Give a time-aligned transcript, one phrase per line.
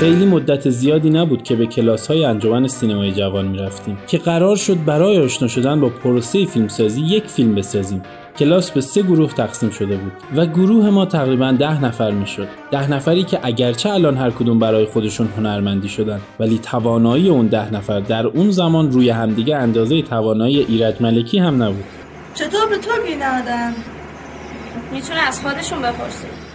[0.00, 4.84] خیلی مدت زیادی نبود که به کلاس های انجمن سینمای جوان می‌رفتیم که قرار شد
[4.84, 8.02] برای آشنا شدن با پروسه فیلمسازی یک فیلم بسازیم.
[8.38, 12.48] کلاس به سه گروه تقسیم شده بود و گروه ما تقریبا ده نفر می‌شد.
[12.70, 17.74] ده نفری که اگرچه الان هر کدوم برای خودشون هنرمندی شدن ولی توانایی اون ده
[17.74, 21.84] نفر در اون زمان روی همدیگه اندازه توانایی ایرج ملکی هم نبود.
[22.34, 23.72] چطور به تو بینادم؟
[24.92, 26.49] می‌تونه از خودشون بپرسه.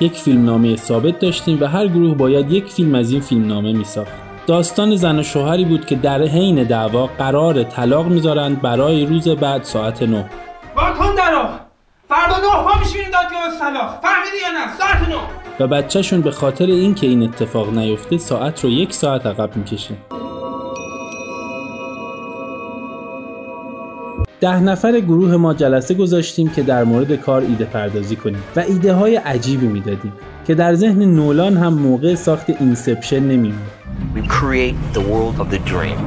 [0.00, 4.12] یک فیلمنامه ثابت داشتیم و هر گروه باید یک فیلم از این فیلمنامه میساخت.
[4.46, 9.62] داستان زن و شوهری بود که در حین دعوا قرار طلاق می‌ذارند برای روز بعد
[9.62, 10.30] ساعت 9
[10.98, 11.48] کن درو!
[12.08, 15.14] فردا نه پا میشی دادگاه طلاق فهمیدی یا نه؟ ساعت 9
[15.60, 19.94] و بچهشون به خاطر اینکه این اتفاق نیفته ساعت رو یک ساعت عقب می‌کشه
[24.40, 28.92] ده نفر گروه ما جلسه گذاشتیم که در مورد کار ایده پردازی کنیم و ایده
[28.92, 30.12] های عجیبی می‌دادیم
[30.46, 33.66] که در ذهن نولان هم موقع ساخت Inception نمیمون
[34.14, 35.98] We create the world of the dream.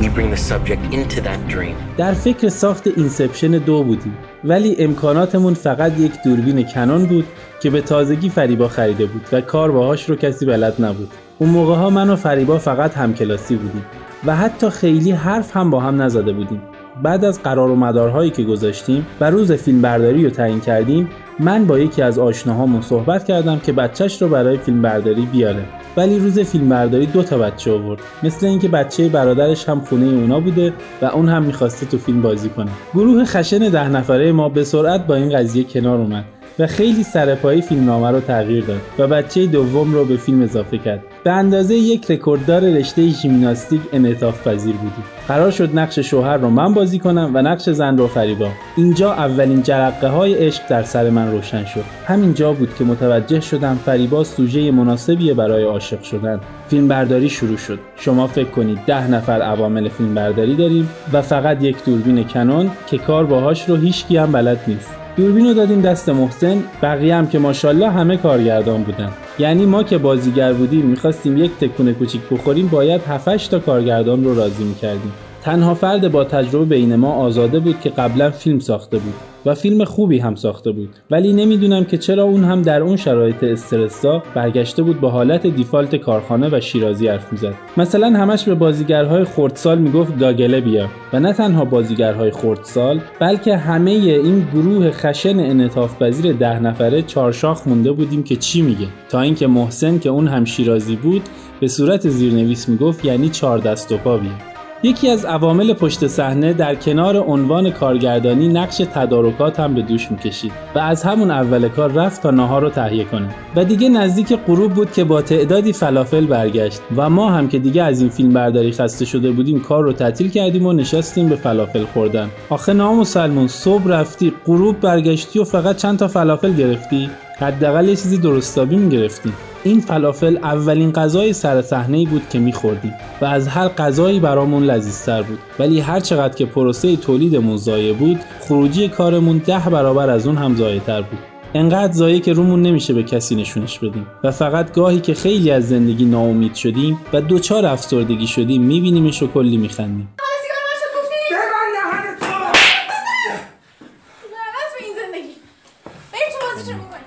[0.00, 1.76] We bring the subject into that dream.
[1.96, 7.24] در فکر ساخت Inception دو بودیم ولی امکاناتمون فقط یک دوربین کنون بود
[7.60, 11.74] که به تازگی فریبا خریده بود و کار باهاش رو کسی بلد نبود اون موقع
[11.74, 13.84] ها من و فریبا فقط همکلاسی بودیم
[14.26, 16.62] و حتی خیلی حرف هم با هم نزده بودیم.
[17.02, 21.64] بعد از قرار و مدارهایی که گذاشتیم و روز فیلم برداری رو تعیین کردیم من
[21.64, 25.64] با یکی از آشناهامون صحبت کردم که بچهش رو برای فیلم برداری بیاره.
[25.96, 28.00] ولی روز فیلم برداری دو تا بچه آورد.
[28.22, 32.48] مثل اینکه بچه برادرش هم خونه اونا بوده و اون هم می‌خواسته تو فیلم بازی
[32.48, 32.70] کنه.
[32.94, 36.24] گروه خشن ده نفره ما به سرعت با این قضیه کنار اومد.
[36.58, 41.02] و خیلی سرپایی فیلمنامه رو تغییر داد و بچه دوم رو به فیلم اضافه کرد.
[41.24, 45.04] به اندازه یک رکورددار رشته ژیمناستیک انعطاف پذیر بودیم.
[45.28, 48.48] قرار شد نقش شوهر رو من بازی کنم و نقش زن رو فریبا.
[48.76, 51.84] اینجا اولین جرقه های عشق در سر من روشن شد.
[52.06, 56.40] همینجا بود که متوجه شدم فریبا سوژه مناسبیه برای عاشق شدن.
[56.68, 57.78] فیلم برداری شروع شد.
[57.96, 62.98] شما فکر کنید ده نفر عوامل فیلم برداری داریم و فقط یک دوربین کنون که
[62.98, 64.99] کار باهاش رو هیچکی هم بلد نیست.
[65.20, 69.12] دوربین رو دادیم دست محسن بقیه هم که ماشاءالله همه کارگردان بودن.
[69.38, 74.34] یعنی ما که بازیگر بودیم می‌خواستیم یک تکونه کوچیک بخوریم باید 7 تا کارگردان رو
[74.34, 75.12] راضی می‌کردیم.
[75.42, 79.14] تنها فرد با تجربه بین ما آزاده بود که قبلا فیلم ساخته بود
[79.46, 80.88] و فیلم خوبی هم ساخته بود.
[81.10, 85.96] ولی نمی‌دونم که چرا اون هم در اون شرایط استرسا برگشته بود با حالت دیفالت
[85.96, 87.54] کارخانه و شیرازی حرف می‌زد.
[87.76, 93.90] مثلا همش به بازیگرهای خردسال می‌گفت گاگله بیا و نه تنها بازیگرهای خردسال بلکه همه
[93.90, 98.86] این گروه خشن انعطاف پذیر ده نفره چارشاخ مونده بودیم که چی میگه.
[99.08, 101.22] تا اینکه محسن که اون هم شیرازی بود
[101.60, 104.49] به صورت زیرنویس می‌گفت یعنی چهار دست و پا بیا.
[104.82, 110.52] یکی از عوامل پشت صحنه در کنار عنوان کارگردانی نقش تدارکات هم به دوش می‌کشید
[110.74, 113.28] و از همون اول کار رفت تا ناهار رو تهیه کنه.
[113.56, 117.82] و دیگه نزدیک غروب بود که با تعدادی فلافل برگشت و ما هم که دیگه
[117.82, 121.84] از این فیلم برداری خسته شده بودیم کار رو تعطیل کردیم و نشستیم به فلافل
[121.84, 122.28] خوردن.
[122.50, 127.88] آخه نام و سلمون صبح رفتی غروب برگشتی و فقط چند تا فلافل گرفتی؟ حداقل
[127.88, 129.32] یه چیزی درستابی می‌گرفتی
[129.64, 135.22] این فلافل اولین غذای سر صحنه بود که میخوردیم و از هر غذایی برامون لذیذتر
[135.22, 135.38] بود.
[135.58, 140.56] ولی هر چقدر که پروسه تولیدمون ضایع بود خروجی کارمون ده برابر از اون هم
[140.56, 141.18] ضایعتر بود.
[141.54, 144.06] انقدر ضایع که رومون نمیشه به کسی نشونش بدیم.
[144.24, 149.26] و فقط گاهی که خیلی از زندگی ناامید شدیم و دوچار افسردگی شدیم میبینیمش و
[149.26, 150.08] کلی میخندیم.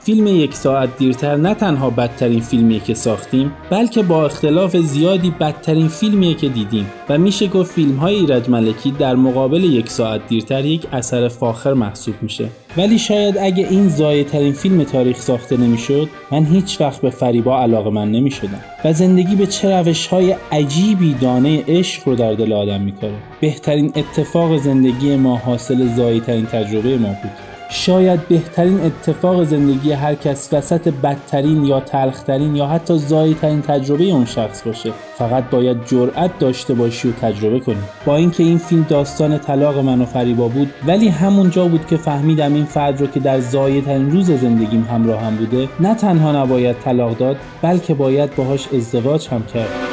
[0.05, 5.87] فیلم یک ساعت دیرتر نه تنها بدترین فیلمیه که ساختیم بلکه با اختلاف زیادی بدترین
[5.87, 6.91] فیلمیه که دیدیم.
[7.09, 11.73] و میشه گفت فیلم های ایرج ملکی در مقابل یک ساعت دیرتر یک اثر فاخر
[11.73, 12.45] محسوب میشه.
[12.77, 17.61] ولی شاید اگه این زایه ترین فیلم تاریخ ساخته نمی‌شد من هیچ وقت به فریبا
[17.61, 18.61] علاقه من نمی‌شدم.
[18.85, 23.13] و زندگی به چه روش های عجیبی دانه عشق رو در دل آدم میکاره.
[23.41, 27.52] بهترین اتفاق زندگی ما حاصل زایه ترین تجربه ما بود.
[27.73, 32.99] شاید بهترین اتفاق زندگی هر کس وسط بدترین یا تلخترین یا حتی
[33.41, 34.91] ترین تجربه اون شخص باشه.
[35.17, 37.83] فقط باید جرأت داشته باشی و تجربه کنی.
[38.05, 42.53] با اینکه این فیلم داستان طلاق من و فریبا بود ولی همونجا بود که فهمیدم
[42.53, 47.17] این فرد رو که در ترین روز زندگیم همراه هم بوده نه تنها نباید طلاق
[47.17, 49.92] داد بلکه باید باهاش ازدواج هم کرد.